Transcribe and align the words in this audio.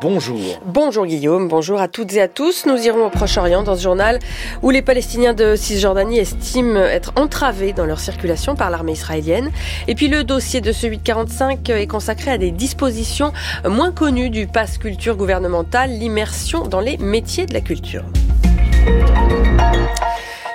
Bonjour. 0.00 0.38
Bonjour 0.64 1.04
Guillaume, 1.04 1.48
bonjour 1.48 1.82
à 1.82 1.88
toutes 1.88 2.14
et 2.14 2.22
à 2.22 2.28
tous. 2.28 2.64
Nous 2.64 2.78
irons 2.78 3.04
au 3.04 3.10
Proche-Orient 3.10 3.62
dans 3.62 3.76
ce 3.76 3.82
journal 3.82 4.18
où 4.62 4.70
les 4.70 4.80
Palestiniens 4.80 5.34
de 5.34 5.54
Cisjordanie 5.54 6.18
estiment 6.18 6.80
être 6.80 7.12
entravés 7.16 7.74
dans 7.74 7.84
leur 7.84 8.00
circulation 8.00 8.54
par 8.54 8.70
l'armée 8.70 8.92
israélienne. 8.92 9.50
Et 9.86 9.94
puis 9.94 10.08
le 10.08 10.24
dossier 10.24 10.62
de 10.62 10.72
ce 10.72 10.86
845 10.86 11.68
est 11.68 11.86
consacré 11.86 12.30
à 12.30 12.38
des 12.38 12.52
dispositions 12.52 13.32
moins 13.68 13.92
connues 13.92 14.30
du 14.30 14.46
pass 14.46 14.78
culture 14.78 15.16
gouvernemental, 15.16 15.90
l'immersion 15.90 16.66
dans 16.66 16.80
les 16.80 16.96
métiers 16.96 17.44
de 17.44 17.52
la 17.52 17.60
culture. 17.60 18.04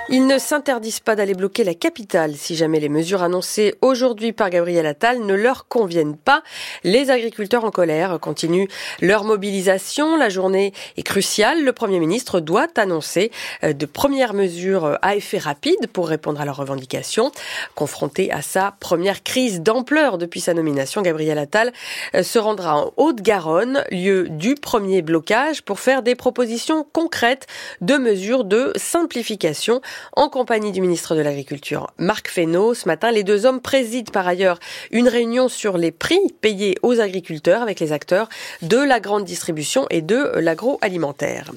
Ils 0.08 0.28
ne 0.28 0.38
s'interdisent 0.38 1.00
pas 1.00 1.16
d'aller 1.16 1.34
bloquer 1.34 1.64
la 1.64 1.74
capitale 1.74 2.36
si 2.36 2.54
jamais 2.54 2.78
les 2.78 2.88
mesures 2.88 3.24
annoncées 3.24 3.74
aujourd'hui 3.82 4.32
par 4.32 4.50
Gabriel 4.50 4.86
Attal 4.86 5.18
ne 5.18 5.34
leur 5.34 5.66
conviennent 5.66 6.16
pas. 6.16 6.44
Les 6.84 7.10
agriculteurs 7.10 7.64
en 7.64 7.72
colère 7.72 8.20
continuent 8.20 8.68
leur 9.00 9.24
mobilisation. 9.24 10.16
La 10.16 10.28
journée 10.28 10.72
est 10.96 11.02
cruciale. 11.02 11.64
Le 11.64 11.72
Premier 11.72 11.98
ministre 11.98 12.38
doit 12.38 12.68
annoncer 12.76 13.32
euh, 13.64 13.72
de 13.72 13.84
premières 13.84 14.32
mesures 14.32 14.96
à 15.02 15.16
effet 15.16 15.38
rapide 15.38 15.88
pour 15.92 16.06
répondre 16.06 16.40
à 16.40 16.44
leurs 16.44 16.58
revendications. 16.58 17.32
Confronté 17.74 18.30
à 18.30 18.42
sa 18.42 18.76
première 18.78 19.24
crise 19.24 19.60
d'ampleur 19.60 20.18
depuis 20.18 20.40
sa 20.40 20.54
nomination, 20.54 21.02
Gabriel 21.02 21.38
Attal 21.38 21.72
euh, 22.14 22.22
se 22.22 22.38
rendra 22.38 22.76
en 22.76 22.92
Haute-Garonne, 22.96 23.82
lieu 23.90 24.28
du 24.28 24.54
premier 24.54 25.02
blocage, 25.02 25.62
pour 25.62 25.80
faire 25.80 26.04
des 26.04 26.14
propositions 26.14 26.86
concrètes 26.92 27.48
de 27.80 27.96
mesures 27.96 28.44
de 28.44 28.72
simplification 28.76 29.80
en 30.14 30.28
compagnie 30.28 30.72
du 30.72 30.80
ministre 30.80 31.14
de 31.14 31.20
l'Agriculture, 31.20 31.88
Marc 31.98 32.28
Fesneau. 32.28 32.74
Ce 32.74 32.86
matin, 32.86 33.10
les 33.10 33.24
deux 33.24 33.46
hommes 33.46 33.60
président 33.60 33.96
par 34.12 34.26
ailleurs 34.26 34.58
une 34.90 35.08
réunion 35.08 35.48
sur 35.48 35.78
les 35.78 35.92
prix 35.92 36.20
payés 36.40 36.76
aux 36.82 37.00
agriculteurs 37.00 37.62
avec 37.62 37.80
les 37.80 37.92
acteurs 37.92 38.28
de 38.62 38.78
la 38.78 39.00
grande 39.00 39.24
distribution 39.24 39.86
et 39.90 40.02
de 40.02 40.32
l'agroalimentaire. 40.36 41.52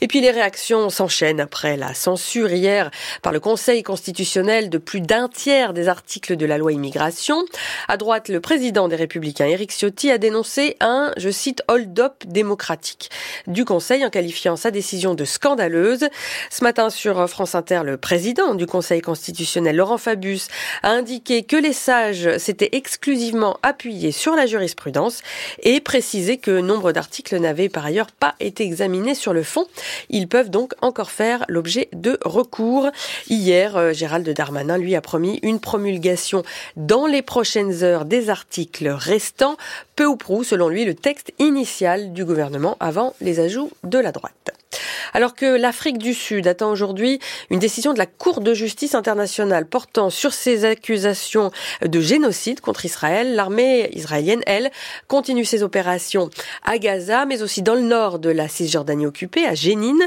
Et 0.00 0.08
puis 0.08 0.20
les 0.20 0.30
réactions 0.30 0.90
s'enchaînent 0.90 1.40
après 1.40 1.76
la 1.76 1.94
censure 1.94 2.50
hier 2.50 2.90
par 3.22 3.32
le 3.32 3.40
Conseil 3.40 3.82
constitutionnel 3.82 4.70
de 4.70 4.78
plus 4.78 5.00
d'un 5.00 5.28
tiers 5.28 5.72
des 5.72 5.88
articles 5.88 6.36
de 6.36 6.46
la 6.46 6.58
loi 6.58 6.72
immigration. 6.72 7.44
À 7.88 7.96
droite, 7.96 8.28
le 8.28 8.40
président 8.40 8.88
des 8.88 8.96
Républicains, 8.96 9.46
Éric 9.46 9.72
Ciotti, 9.72 10.10
a 10.10 10.18
dénoncé 10.18 10.76
un, 10.80 11.12
je 11.16 11.30
cite, 11.30 11.62
hold-up 11.68 12.24
démocratique 12.26 13.10
du 13.46 13.64
Conseil 13.64 14.04
en 14.04 14.10
qualifiant 14.10 14.56
sa 14.56 14.70
décision 14.70 15.14
de 15.14 15.24
scandaleuse. 15.24 16.08
Ce 16.50 16.64
matin 16.64 16.90
sur 16.90 17.28
France 17.28 17.54
Inter, 17.54 17.82
le 17.84 17.96
président 17.96 18.54
du 18.54 18.66
Conseil 18.66 19.00
constitutionnel, 19.00 19.76
Laurent 19.76 19.98
Fabius, 19.98 20.48
a 20.82 20.90
indiqué 20.90 21.42
que 21.42 21.56
les 21.56 21.72
sages 21.72 22.36
s'étaient 22.38 22.70
exclusivement 22.72 23.58
appuyés 23.62 24.12
sur 24.12 24.34
la 24.34 24.46
jurisprudence 24.46 25.22
et 25.62 25.80
précisé 25.80 26.38
que 26.38 26.60
nombre 26.60 26.92
d'articles 26.92 27.38
n'avaient 27.38 27.68
par 27.68 27.84
ailleurs 27.84 28.10
pas 28.10 28.34
été 28.40 28.64
examinés 28.64 29.14
sur 29.14 29.32
le 29.32 29.42
fond. 29.42 29.66
Ils 30.10 30.28
peuvent 30.28 30.50
donc 30.50 30.72
encore 30.80 31.10
faire 31.10 31.44
l'objet 31.48 31.88
de 31.92 32.18
recours. 32.24 32.90
Hier, 33.28 33.76
euh, 33.76 33.92
Gérald 33.92 34.28
Darmanin 34.28 34.78
lui 34.78 34.94
a 34.94 35.00
promis 35.00 35.38
une 35.42 35.60
promulgation 35.60 36.42
dans 36.76 37.06
les 37.06 37.22
prochaines 37.22 37.82
heures 37.82 38.04
des 38.04 38.30
articles 38.30 38.88
restants, 38.88 39.56
peu 39.96 40.06
ou 40.06 40.16
prou 40.16 40.44
selon 40.44 40.68
lui 40.68 40.84
le 40.84 40.94
texte 40.94 41.32
initial 41.38 42.12
du 42.12 42.24
gouvernement 42.24 42.76
avant 42.80 43.14
les 43.20 43.40
ajouts 43.40 43.70
de 43.84 43.98
la 43.98 44.12
droite. 44.12 44.63
Alors 45.12 45.34
que 45.34 45.46
l'Afrique 45.46 45.98
du 45.98 46.14
Sud 46.14 46.46
attend 46.46 46.70
aujourd'hui 46.70 47.18
une 47.50 47.58
décision 47.58 47.92
de 47.92 47.98
la 47.98 48.06
Cour 48.06 48.40
de 48.40 48.54
justice 48.54 48.94
internationale 48.94 49.66
portant 49.66 50.10
sur 50.10 50.32
ces 50.32 50.64
accusations 50.64 51.50
de 51.84 52.00
génocide 52.00 52.60
contre 52.60 52.84
Israël, 52.84 53.34
l'armée 53.34 53.90
israélienne, 53.92 54.42
elle, 54.46 54.70
continue 55.08 55.44
ses 55.44 55.62
opérations 55.62 56.30
à 56.64 56.78
Gaza, 56.78 57.26
mais 57.26 57.42
aussi 57.42 57.62
dans 57.62 57.74
le 57.74 57.82
nord 57.82 58.18
de 58.18 58.30
la 58.30 58.48
Cisjordanie 58.48 59.06
occupée, 59.06 59.46
à 59.46 59.54
Jénine. 59.54 60.02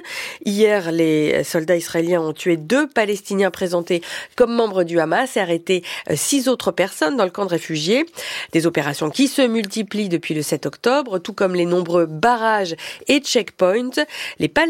Hier, 0.46 0.92
les 0.92 1.44
soldats 1.44 1.76
israéliens 1.76 2.22
ont 2.22 2.34
tué 2.34 2.58
deux 2.58 2.88
Palestiniens 2.88 3.52
présentés 3.52 4.02
comme 4.36 4.53
membres 4.53 4.84
du 4.84 5.00
Hamas 5.00 5.38
et 5.38 5.40
arrêté 5.40 5.84
six 6.14 6.47
autres 6.47 6.72
personnes 6.72 7.18
dans 7.18 7.26
le 7.26 7.31
camp 7.31 7.46
de 7.46 7.52
réfugiés. 7.52 8.06
Des 8.52 8.66
opérations 8.66 9.09
qui 9.09 9.28
se 9.28 9.42
multiplient 9.42 10.09
depuis 10.09 10.34
le 10.34 10.42
7 10.42 10.66
octobre, 10.66 11.20
tout 11.20 11.34
comme 11.34 11.56
les 11.56 11.66
nombreux 11.66 12.06
barrages 12.06 12.76
et 13.08 13.20
checkpoints. 13.20 14.06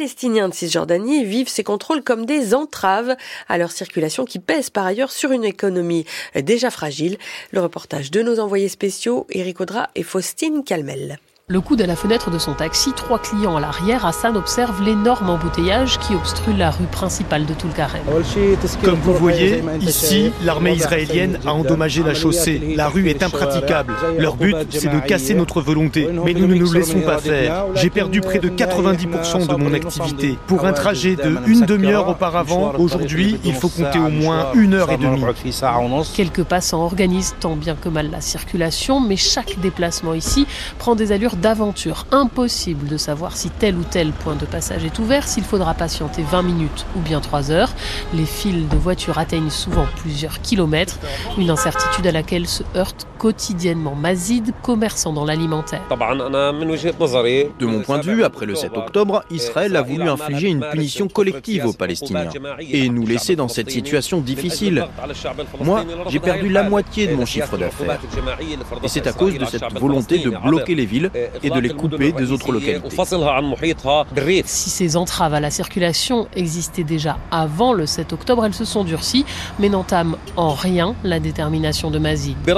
De 0.07 0.53
Cisjordanie 0.53 1.25
vivent 1.25 1.49
ces 1.49 1.63
contrôles 1.63 2.03
comme 2.03 2.25
des 2.25 2.53
entraves 2.53 3.15
à 3.47 3.57
leur 3.57 3.71
circulation 3.71 4.25
qui 4.25 4.39
pèsent 4.39 4.69
par 4.69 4.85
ailleurs 4.85 5.11
sur 5.11 5.31
une 5.31 5.43
économie 5.43 6.05
déjà 6.35 6.69
fragile. 6.71 7.17
Le 7.51 7.61
reportage 7.61 8.11
de 8.11 8.21
nos 8.21 8.39
envoyés 8.39 8.69
spéciaux, 8.69 9.27
Eric 9.29 9.61
Audra 9.61 9.89
et 9.95 10.03
Faustine 10.03 10.63
Calmel. 10.63 11.19
Le 11.49 11.61
coude 11.61 11.81
à 11.81 11.87
la 11.87 11.95
fenêtre 11.95 12.29
de 12.29 12.39
son 12.39 12.55
taxi, 12.55 12.91
trois 12.91 13.19
clients 13.19 13.55
à 13.55 13.61
l'arrière, 13.61 14.05
Hassan 14.05 14.35
observe 14.35 14.83
l'énorme 14.83 15.29
embouteillage 15.29 15.97
qui 15.99 16.13
obstrue 16.13 16.51
la 16.51 16.71
rue 16.71 16.87
principale 16.87 17.45
de 17.45 17.53
Tulkarem. 17.53 18.01
Comme 18.83 18.99
vous 18.99 19.13
voyez, 19.13 19.63
ici, 19.79 20.33
l'armée 20.43 20.73
israélienne 20.73 21.39
a 21.45 21.53
endommagé 21.53 22.03
la 22.03 22.13
chaussée. 22.13 22.73
La 22.75 22.89
rue 22.89 23.07
est 23.07 23.23
impraticable. 23.23 23.93
Leur 24.19 24.35
but, 24.35 24.57
c'est 24.71 24.91
de 24.91 24.99
casser 24.99 25.35
notre 25.35 25.61
volonté. 25.61 26.09
Mais 26.25 26.33
nous 26.33 26.47
ne 26.47 26.55
nous 26.55 26.69
laissons 26.69 26.99
pas 26.99 27.17
faire. 27.19 27.67
J'ai 27.75 27.89
perdu 27.89 28.19
près 28.19 28.39
de 28.39 28.49
90% 28.49 29.47
de 29.47 29.55
mon 29.55 29.73
activité. 29.73 30.37
Pour 30.47 30.65
un 30.65 30.73
trajet 30.73 31.15
de 31.15 31.37
une 31.47 31.61
demi-heure 31.61 32.09
auparavant, 32.09 32.73
aujourd'hui, 32.77 33.39
il 33.45 33.53
faut 33.53 33.69
compter 33.69 33.99
au 33.99 34.09
moins 34.09 34.51
une 34.53 34.73
heure 34.73 34.91
et 34.91 34.97
demie. 34.97 35.23
Quelques 36.13 36.43
passants 36.43 36.81
organisent 36.81 37.35
tant 37.39 37.55
bien 37.55 37.75
que 37.75 37.87
mal 37.87 38.11
la 38.11 38.19
circulation, 38.19 38.99
mais 38.99 39.15
chaque 39.15 39.57
déplacement 39.61 40.13
ici 40.13 40.45
prend 40.77 40.93
des 40.93 41.13
allures 41.13 41.36
d'aventure. 41.37 42.05
Impossible 42.11 42.87
de 42.87 42.97
savoir 42.97 43.35
si 43.35 43.49
tel 43.49 43.77
ou 43.77 43.83
tel 43.83 44.11
point 44.11 44.35
de 44.35 44.45
passage 44.45 44.83
est 44.85 44.99
ouvert, 44.99 45.27
s'il 45.27 45.43
faudra 45.43 45.73
patienter 45.73 46.23
20 46.23 46.41
minutes 46.43 46.85
ou 46.95 46.99
bien 46.99 47.19
3 47.19 47.51
heures. 47.51 47.73
Les 48.13 48.25
fils 48.25 48.67
de 48.69 48.77
voitures 48.77 49.17
atteignent 49.17 49.49
souvent 49.49 49.85
plusieurs 49.97 50.41
kilomètres, 50.41 50.99
une 51.37 51.49
incertitude 51.49 52.07
à 52.07 52.11
laquelle 52.11 52.47
se 52.47 52.63
heurte 52.75 53.07
quotidiennement 53.17 53.95
Mazid, 53.95 54.53
commerçant 54.61 55.11
dans 55.13 55.25
l'alimentaire. 55.25 55.81
De 55.89 57.65
mon 57.65 57.81
point 57.81 57.97
de 57.97 58.03
vue, 58.03 58.23
après 58.23 58.45
le 58.45 58.55
7 58.55 58.77
octobre, 58.77 59.23
Israël 59.31 59.75
a 59.75 59.81
voulu 59.81 60.07
infliger 60.09 60.49
une 60.49 60.65
punition 60.71 61.07
collective 61.07 61.65
aux 61.65 61.73
Palestiniens 61.73 62.29
et 62.59 62.89
nous 62.89 63.05
laisser 63.05 63.35
dans 63.35 63.47
cette 63.47 63.71
situation 63.71 64.19
difficile. 64.21 64.85
Moi, 65.61 65.83
j'ai 66.09 66.19
perdu 66.19 66.49
la 66.49 66.63
moitié 66.63 67.07
de 67.07 67.15
mon 67.15 67.25
chiffre 67.25 67.57
d'affaires. 67.57 67.99
Et 68.83 68.87
c'est 68.87 69.07
à 69.07 69.13
cause 69.13 69.37
de 69.37 69.45
cette 69.45 69.63
volonté 69.79 70.19
de 70.19 70.29
bloquer 70.29 70.75
les 70.75 70.85
villes 70.85 71.11
et 71.43 71.49
de 71.49 71.59
les 71.59 71.69
couper 71.69 72.11
des 72.11 72.31
autres 72.31 72.51
localités. 72.51 72.89
Si 74.45 74.69
ces 74.69 74.97
entraves 74.97 75.33
à 75.33 75.39
la 75.39 75.51
circulation 75.51 76.27
existaient 76.35 76.83
déjà 76.83 77.17
avant 77.31 77.73
le 77.73 77.85
7 77.85 78.13
octobre, 78.13 78.45
elles 78.45 78.53
se 78.53 78.65
sont 78.65 78.83
durcies, 78.83 79.25
mais 79.59 79.69
n'entament 79.69 80.17
en 80.35 80.53
rien 80.53 80.95
la 81.03 81.19
détermination 81.19 81.91
de 81.91 81.99
Mazid. 81.99 82.37
Nous 82.45 82.51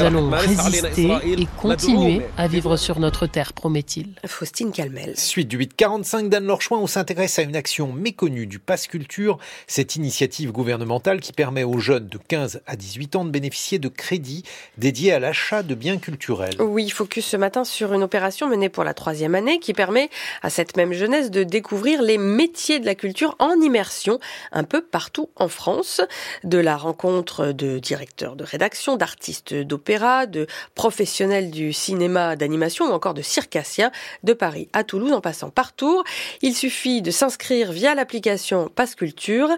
allons 0.00 0.30
résister 0.30 1.10
et 1.26 1.46
continuer 1.60 2.22
à 2.36 2.48
vivre 2.48 2.76
sur 2.76 3.00
notre 3.00 3.26
terre, 3.26 3.52
promet-il. 3.52 4.08
Faustine 4.26 4.72
Calmel. 4.72 5.14
Suite 5.16 5.48
du 5.48 5.56
845 5.58 6.28
d'Anne 6.28 6.46
Lorchouin, 6.46 6.78
on 6.78 6.86
s'intéresse 6.86 7.38
à 7.38 7.42
une 7.42 7.56
action 7.56 7.92
méconnue 7.92 8.46
du 8.46 8.58
Pass 8.58 8.86
Culture, 8.86 9.38
cette 9.66 9.96
initiative 9.96 10.52
gouvernementale 10.52 11.20
qui 11.20 11.32
permet 11.32 11.64
aux 11.64 11.78
jeunes 11.78 12.08
de 12.08 12.18
15 12.18 12.62
à 12.66 12.76
18 12.76 13.16
ans 13.16 13.24
de 13.24 13.30
bénéficier 13.30 13.78
de 13.78 13.88
crédits 13.88 14.44
dédiés 14.78 15.12
à 15.12 15.18
l'achat 15.18 15.62
de 15.62 15.74
biens 15.74 15.98
culturels. 15.98 16.54
Oui, 16.60 16.90
focus 16.94 17.26
ce 17.26 17.36
matin 17.36 17.64
sur 17.64 17.92
une 17.92 18.04
opération 18.04 18.48
menée 18.48 18.68
pour 18.68 18.84
la 18.84 18.94
troisième 18.94 19.34
année 19.34 19.58
qui 19.58 19.74
permet 19.74 20.08
à 20.42 20.48
cette 20.48 20.76
même 20.76 20.92
jeunesse 20.92 21.30
de 21.30 21.42
découvrir 21.42 22.00
les 22.00 22.18
métiers 22.18 22.78
de 22.78 22.86
la 22.86 22.94
culture 22.94 23.34
en 23.40 23.60
immersion 23.60 24.20
un 24.52 24.62
peu 24.62 24.80
partout 24.80 25.28
en 25.36 25.48
France. 25.48 26.00
De 26.44 26.58
la 26.58 26.76
rencontre 26.76 27.52
de 27.52 27.78
directeurs 27.78 28.36
de 28.36 28.44
rédaction, 28.44 28.96
d'artistes 28.96 29.54
d'opéra, 29.54 30.26
de 30.26 30.46
professionnels 30.76 31.50
du 31.50 31.72
cinéma, 31.72 32.36
d'animation 32.36 32.86
ou 32.86 32.92
encore 32.92 33.14
de 33.14 33.22
circassiens 33.22 33.90
de 34.22 34.32
Paris 34.32 34.68
à 34.72 34.84
Toulouse 34.84 35.12
en 35.12 35.20
passant 35.20 35.50
par 35.50 35.72
Tours. 35.72 36.04
Il 36.42 36.54
suffit 36.54 37.02
de 37.02 37.10
s'inscrire 37.10 37.72
via 37.72 37.96
l'application 37.96 38.70
Passe 38.72 38.94
Culture. 38.94 39.48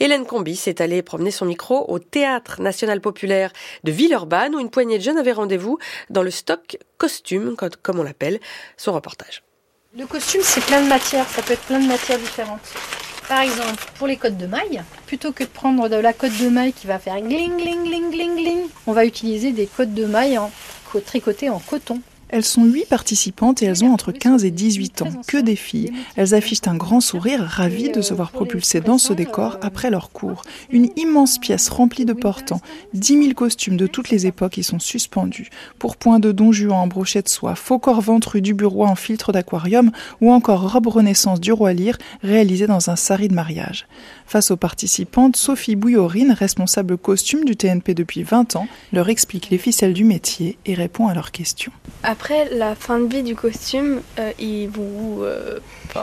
Hélène 0.00 0.24
Combi 0.24 0.56
s'est 0.56 0.80
allée 0.80 1.02
promener 1.02 1.30
son 1.30 1.44
micro 1.44 1.84
au 1.88 1.98
Théâtre 1.98 2.62
National 2.62 3.02
Populaire 3.02 3.52
de 3.84 3.92
Villeurbanne 3.92 4.54
où 4.54 4.60
une 4.60 4.70
poignée 4.70 4.96
de 4.96 5.02
jeunes 5.02 5.18
avait 5.18 5.32
rendez-vous 5.32 5.78
dans 6.08 6.22
le 6.22 6.30
stock 6.30 6.78
costume, 6.98 7.56
comme 7.82 7.98
on 7.98 8.02
l'appelle, 8.02 8.40
son 8.76 8.92
reportage. 8.92 9.42
Le 9.96 10.06
costume, 10.06 10.42
c'est 10.42 10.64
plein 10.64 10.82
de 10.82 10.88
matières, 10.88 11.28
ça 11.28 11.42
peut 11.42 11.54
être 11.54 11.62
plein 11.62 11.80
de 11.80 11.86
matières 11.86 12.18
différentes. 12.18 12.60
Par 13.28 13.40
exemple, 13.40 13.84
pour 13.98 14.06
les 14.06 14.16
cottes 14.16 14.36
de 14.36 14.46
mailles, 14.46 14.82
plutôt 15.06 15.32
que 15.32 15.42
de 15.42 15.48
prendre 15.48 15.88
de 15.88 15.96
la 15.96 16.12
cotte 16.12 16.36
de 16.38 16.48
maille 16.48 16.72
qui 16.72 16.86
va 16.86 16.98
faire 16.98 17.20
gling 17.20 17.56
gling 17.56 17.82
gling 17.82 18.10
gling 18.10 18.36
gling, 18.36 18.68
on 18.86 18.92
va 18.92 19.04
utiliser 19.04 19.52
des 19.52 19.66
cottes 19.66 19.94
de 19.94 20.04
maille 20.04 20.38
en 20.38 20.50
tricotées 21.04 21.50
en 21.50 21.58
coton. 21.58 22.00
Elles 22.28 22.44
sont 22.44 22.64
huit 22.64 22.86
participantes 22.88 23.62
et 23.62 23.66
elles 23.66 23.84
ont 23.84 23.92
entre 23.92 24.10
15 24.10 24.44
et 24.44 24.50
18 24.50 25.02
ans, 25.02 25.12
que 25.28 25.36
des 25.36 25.54
filles. 25.54 25.92
Elles 26.16 26.34
affichent 26.34 26.66
un 26.66 26.74
grand 26.74 27.00
sourire, 27.00 27.40
ravies 27.42 27.92
de 27.92 28.02
se 28.02 28.14
voir 28.14 28.32
propulsées 28.32 28.80
dans 28.80 28.98
ce 28.98 29.12
décor 29.12 29.58
après 29.62 29.90
leur 29.90 30.10
cours. 30.10 30.42
Une 30.70 30.88
immense 30.96 31.38
pièce 31.38 31.68
remplie 31.68 32.04
de 32.04 32.12
portants, 32.12 32.60
10 32.94 33.22
000 33.22 33.34
costumes 33.34 33.76
de 33.76 33.86
toutes 33.86 34.10
les 34.10 34.26
époques 34.26 34.58
y 34.58 34.64
sont 34.64 34.80
suspendus. 34.80 35.50
Pourpoint 35.78 36.18
de 36.18 36.32
Don 36.32 36.50
Juan 36.50 36.80
en 36.80 36.86
brochet 36.88 37.22
de 37.22 37.28
soie, 37.28 37.54
faux 37.54 37.78
corps 37.78 38.00
ventrus 38.00 38.42
du 38.42 38.54
bureau 38.54 38.84
en 38.86 38.96
filtre 38.96 39.30
d'aquarium 39.30 39.92
ou 40.20 40.32
encore 40.32 40.72
robe 40.72 40.88
renaissance 40.88 41.40
du 41.40 41.52
roi 41.52 41.72
Lyre 41.72 41.98
réalisée 42.22 42.66
dans 42.66 42.90
un 42.90 42.96
sari 42.96 43.28
de 43.28 43.34
mariage. 43.34 43.86
Face 44.26 44.50
aux 44.50 44.56
participantes, 44.56 45.36
Sophie 45.36 45.76
Bouillorine, 45.76 46.32
responsable 46.32 46.98
costume 46.98 47.44
du 47.44 47.56
TNP 47.56 47.94
depuis 47.94 48.24
20 48.24 48.56
ans, 48.56 48.66
leur 48.92 49.08
explique 49.08 49.50
les 49.50 49.58
ficelles 49.58 49.92
du 49.92 50.04
métier 50.04 50.58
et 50.66 50.74
répond 50.74 51.06
à 51.06 51.14
leurs 51.14 51.30
questions. 51.30 51.72
Après 52.18 52.48
la 52.50 52.74
fin 52.74 52.98
de 52.98 53.14
vie 53.14 53.22
du 53.22 53.34
costume, 53.34 54.00
euh, 54.18 54.32
ils 54.38 54.70
vont 54.70 55.18
euh, 55.20 55.58
Il 55.94 56.00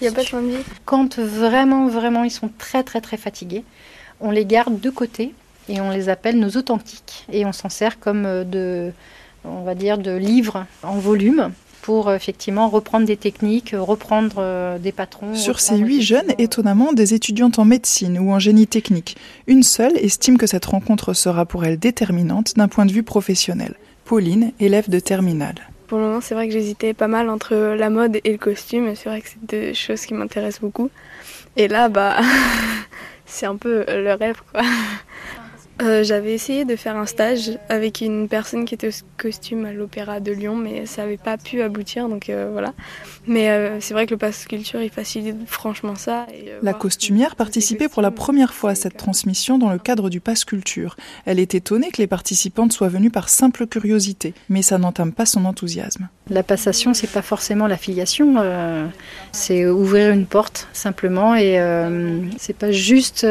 n'y 0.00 0.08
a 0.08 0.12
pas 0.12 0.22
de 0.22 0.28
fin 0.28 0.40
de 0.40 0.48
vie 0.48 0.62
Quand 0.86 1.18
vraiment, 1.18 1.88
vraiment, 1.88 2.24
ils 2.24 2.30
sont 2.30 2.50
très, 2.56 2.82
très, 2.82 3.02
très 3.02 3.18
fatigués, 3.18 3.62
on 4.20 4.30
les 4.30 4.46
garde 4.46 4.80
de 4.80 4.88
côté 4.88 5.34
et 5.68 5.78
on 5.82 5.90
les 5.90 6.08
appelle 6.08 6.38
nos 6.38 6.48
authentiques. 6.56 7.26
Et 7.30 7.44
on 7.44 7.52
s'en 7.52 7.68
sert 7.68 8.00
comme 8.00 8.24
euh, 8.24 8.44
de, 8.44 8.92
on 9.44 9.62
va 9.62 9.74
dire, 9.74 9.98
de 9.98 10.16
livres 10.16 10.64
en 10.82 10.96
volume 10.96 11.52
pour 11.82 12.08
euh, 12.08 12.16
effectivement 12.16 12.70
reprendre 12.70 13.04
des 13.04 13.18
techniques, 13.18 13.74
reprendre 13.78 14.78
des 14.78 14.92
patrons. 14.92 15.34
Sur 15.34 15.60
ces 15.60 15.76
huit 15.76 16.00
jeunes, 16.00 16.32
étonnamment, 16.38 16.94
des 16.94 17.12
étudiantes 17.12 17.58
en 17.58 17.66
médecine 17.66 18.18
ou 18.18 18.32
en 18.32 18.38
génie 18.38 18.66
technique. 18.66 19.18
Une 19.46 19.64
seule 19.64 19.98
estime 19.98 20.38
que 20.38 20.46
cette 20.46 20.64
rencontre 20.64 21.12
sera 21.12 21.44
pour 21.44 21.66
elle 21.66 21.78
déterminante 21.78 22.54
d'un 22.56 22.68
point 22.68 22.86
de 22.86 22.92
vue 22.92 23.02
professionnel. 23.02 23.74
Pauline, 24.10 24.50
élève 24.58 24.90
de 24.90 24.98
terminale. 24.98 25.54
Pour 25.86 25.98
le 25.98 26.06
moment, 26.06 26.20
c'est 26.20 26.34
vrai 26.34 26.48
que 26.48 26.52
j'hésitais 26.52 26.94
pas 26.94 27.06
mal 27.06 27.30
entre 27.30 27.54
la 27.54 27.90
mode 27.90 28.18
et 28.24 28.32
le 28.32 28.38
costume. 28.38 28.92
C'est 28.96 29.08
vrai 29.08 29.20
que 29.20 29.28
c'est 29.28 29.46
deux 29.46 29.72
choses 29.72 30.04
qui 30.04 30.14
m'intéressent 30.14 30.62
beaucoup. 30.62 30.90
Et 31.56 31.68
là, 31.68 31.88
bah, 31.88 32.16
c'est 33.24 33.46
un 33.46 33.54
peu 33.54 33.84
le 33.86 34.12
rêve, 34.14 34.42
quoi. 34.50 34.62
Euh, 35.82 36.04
j'avais 36.04 36.34
essayé 36.34 36.64
de 36.64 36.76
faire 36.76 36.96
un 36.96 37.06
stage 37.06 37.58
avec 37.68 38.00
une 38.00 38.28
personne 38.28 38.64
qui 38.64 38.74
était 38.74 38.88
au 38.88 38.92
costume 39.16 39.64
à 39.64 39.72
l'Opéra 39.72 40.20
de 40.20 40.32
Lyon, 40.32 40.54
mais 40.56 40.84
ça 40.86 41.02
n'avait 41.02 41.16
pas 41.16 41.38
pu 41.38 41.62
aboutir, 41.62 42.08
donc 42.08 42.28
euh, 42.28 42.50
voilà. 42.52 42.74
Mais 43.26 43.50
euh, 43.50 43.80
c'est 43.80 43.94
vrai 43.94 44.06
que 44.06 44.10
le 44.10 44.18
pass 44.18 44.46
culture, 44.46 44.82
il 44.82 44.90
facilite 44.90 45.36
franchement 45.46 45.94
ça. 45.94 46.26
la 46.62 46.74
costumière 46.74 47.34
participait 47.34 47.88
pour 47.88 48.02
la 48.02 48.10
première 48.10 48.52
fois 48.52 48.70
à 48.70 48.74
cette 48.74 48.96
transmission 48.96 49.58
dans 49.58 49.70
le 49.70 49.78
cadre 49.78 50.10
du 50.10 50.20
pass 50.20 50.44
culture. 50.44 50.96
Elle 51.24 51.38
est 51.38 51.54
étonnée 51.54 51.90
que 51.90 51.98
les 51.98 52.06
participantes 52.06 52.72
soient 52.72 52.88
venues 52.88 53.10
par 53.10 53.28
simple 53.28 53.66
curiosité, 53.66 54.34
mais 54.48 54.62
ça 54.62 54.78
n'entame 54.78 55.12
pas 55.12 55.26
son 55.26 55.44
enthousiasme. 55.44 56.08
La 56.28 56.42
passation, 56.42 56.94
c'est 56.94 57.10
pas 57.10 57.22
forcément 57.22 57.66
l'affiliation, 57.66 58.36
c'est 59.32 59.66
ouvrir 59.66 60.12
une 60.12 60.26
porte 60.26 60.68
simplement, 60.72 61.34
et 61.34 61.58
c'est 62.38 62.56
pas 62.56 62.70
juste 62.70 63.26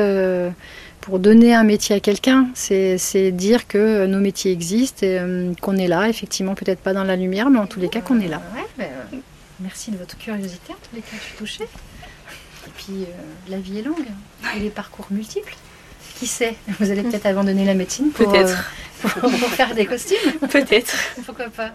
pour 1.02 1.20
donner 1.20 1.54
un 1.54 1.64
métier 1.64 1.96
à 1.96 2.00
quelqu'un. 2.00 2.48
C'est 2.54 3.32
dire 3.32 3.68
que 3.68 4.06
nos 4.06 4.20
métiers 4.20 4.52
existent 4.52 5.06
et 5.06 5.20
euh, 5.20 5.54
qu'on 5.62 5.78
est 5.78 5.88
là, 5.88 6.10
effectivement, 6.10 6.56
peut-être 6.56 6.80
pas 6.80 6.94
dans 6.94 7.04
la 7.04 7.16
lumière, 7.16 7.50
mais 7.50 7.60
en 7.60 7.68
tous 7.68 7.80
les 7.80 7.90
cas 7.90 8.02
qu'on 8.02 8.20
est 8.20 8.28
là. 8.28 8.42
Ben, 8.78 8.86
euh, 9.14 9.18
merci 9.60 9.92
de 9.92 9.98
votre 9.98 10.18
curiosité, 10.18 10.74
en 10.74 10.76
tous 10.76 10.96
les 10.96 11.02
cas, 11.02 11.16
je 11.18 11.24
suis 11.24 11.38
touchée. 11.38 11.64
Et 11.64 12.72
puis, 12.76 13.04
euh, 13.04 13.50
la 13.50 13.58
vie 13.58 13.80
est 13.80 13.84
longue 13.84 14.06
et 14.56 14.60
les 14.60 14.70
parcours 14.70 15.08
multiples. 15.12 15.56
Qui 16.18 16.28
sait 16.28 16.56
Vous 16.80 16.92
allez 16.92 17.04
peut-être 17.04 17.28
abandonner 17.28 17.64
la 17.64 17.76
médecine 17.76 18.12
pour, 18.12 18.34
pour 19.02 19.32
faire 19.52 19.74
des 19.74 19.86
costumes 19.86 20.18
Peut-être. 20.50 20.94
Pourquoi 21.26 21.46
pas 21.46 21.74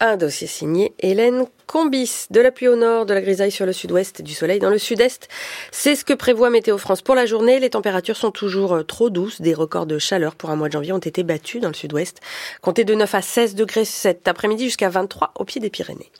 un 0.00 0.16
dossier 0.16 0.46
signé 0.46 0.94
Hélène 1.00 1.44
Combis. 1.66 2.26
De 2.30 2.40
la 2.40 2.52
pluie 2.52 2.68
au 2.68 2.76
nord, 2.76 3.06
de 3.06 3.14
la 3.14 3.20
grisaille 3.20 3.50
sur 3.50 3.66
le 3.66 3.72
sud-ouest, 3.72 4.22
du 4.22 4.34
soleil 4.34 4.58
dans 4.58 4.70
le 4.70 4.78
sud-est. 4.78 5.28
C'est 5.70 5.94
ce 5.94 6.04
que 6.04 6.12
prévoit 6.12 6.50
Météo 6.50 6.78
France 6.78 7.02
pour 7.02 7.14
la 7.14 7.26
journée. 7.26 7.58
Les 7.58 7.70
températures 7.70 8.16
sont 8.16 8.30
toujours 8.30 8.74
euh, 8.74 8.82
trop 8.82 9.10
douces. 9.10 9.40
Des 9.40 9.54
records 9.54 9.86
de 9.86 9.98
chaleur 9.98 10.34
pour 10.34 10.50
un 10.50 10.56
mois 10.56 10.68
de 10.68 10.74
janvier 10.74 10.92
ont 10.92 10.98
été 10.98 11.22
battus 11.22 11.60
dans 11.60 11.68
le 11.68 11.74
sud-ouest. 11.74 12.20
Comptez 12.62 12.84
de 12.84 12.94
9 12.94 13.14
à 13.14 13.22
16 13.22 13.54
degrés 13.54 13.84
cet 13.84 14.28
après-midi 14.28 14.64
jusqu'à 14.64 14.88
23 14.88 15.32
au 15.36 15.44
pied 15.44 15.60
des 15.60 15.70
Pyrénées. 15.70 16.10